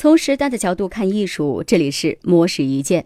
[0.00, 3.04] 从时代的角度看艺术，这里是魔石一见。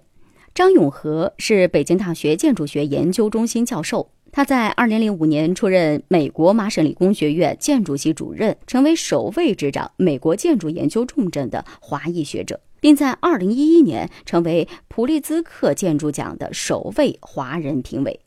[0.54, 18.20] 张永和是北京大学建筑学研究中心教授，他在2005年出任美国麻省理工学院建筑系主任，成为首位执掌美国建筑研究重镇的华裔学者，并在2011年成为普利兹克建筑奖的首位华人评委。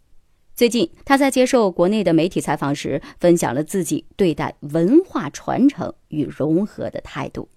[0.56, 7.48] 最近，他在接受国内的媒体采访时，分享了自己对待文化传承与融合的态度。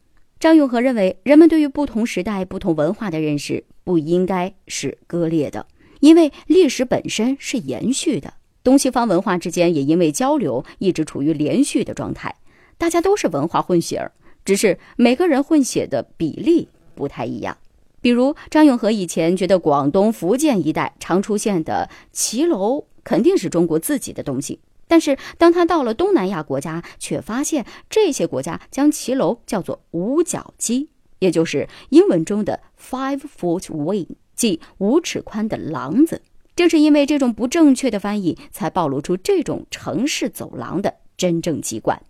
[0.41, 5.66] 张永和认为，人们对于不同时代、不同文化的认识不应该是割裂的，
[5.98, 8.34] 因为历史本身是延续的。
[8.62, 12.37] 东西方文化之间也因为交流一直处于连续的状态，
[12.77, 14.12] 大家都是文化混血儿，
[14.45, 17.57] 只是每个人混血的比例不太一样。
[18.01, 24.60] 比如，张永和以前觉得广东、福建一带常出现的骑楼肯定是中国自己的东西。
[24.88, 30.88] 但是，当他到了东南亚国家，却发现这些国家将骑楼叫做五角鸡，
[31.19, 36.23] 也就是英文中的 five foot wing，即五尺宽的廊子。
[36.57, 42.02] 正是因为这种不正确的翻译，才暴露出这种城市走廊的真正籍贯。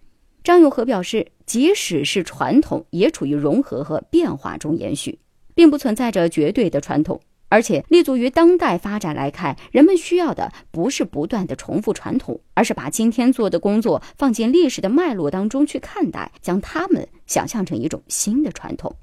[0.43, 5.19] 张永和表示，即使是传统，也处于融合和变化中延续，
[5.55, 7.21] 并不存在着绝对的传统。
[7.51, 18.95] 而且，立足于当代发展来看，人们需要的不是不断的重复传统，而是把今天做的工作放进历史的脉络当中去看待，将它们想象成一种新的传统。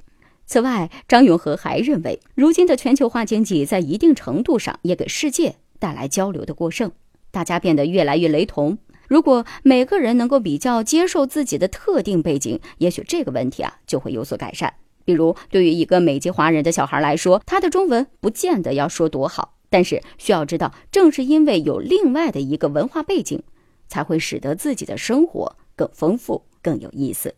[0.46, 6.92] 此外，张永和还认为，如今的全球化经济在一定程度上也给世界带来交流的过剩，
[7.32, 8.78] 大家变得越来越雷同。
[9.08, 14.72] 如果每个人能够比较接受自己的特定背景，也许这个问题啊就会有所改善。
[15.06, 23.42] 比如，对于一个美籍华人的小孩来说，他的中文不见得要说多好，但是需要知道，正是因为有另外的一个文化背景，
[23.88, 27.36] 才会使得自己的生活更丰富、更有意思。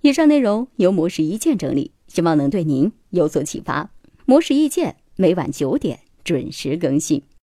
[0.00, 3.88] 以上内容由模式意见整理，希望能对您有所启发。
[4.26, 7.22] 模式意见每晚九点准时更新。